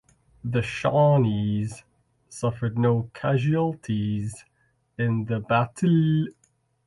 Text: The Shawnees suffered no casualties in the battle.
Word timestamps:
The 0.43 0.63
Shawnees 0.63 1.83
suffered 2.27 2.75
no 2.75 3.11
casualties 3.13 4.45
in 4.97 5.25
the 5.25 5.39
battle. 5.41 6.25